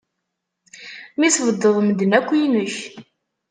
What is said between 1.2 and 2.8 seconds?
tbeddeḍ medden akk yinek.